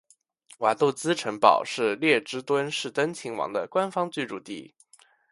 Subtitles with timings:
[0.57, 4.73] 瓦杜茨城堡是列支敦士登亲王的官方居住地。